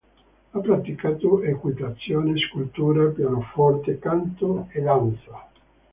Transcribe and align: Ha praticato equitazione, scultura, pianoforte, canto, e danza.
Ha 0.49 0.59
praticato 0.59 1.43
equitazione, 1.43 2.33
scultura, 2.39 3.05
pianoforte, 3.11 3.99
canto, 3.99 4.65
e 4.71 4.81
danza. 4.81 5.47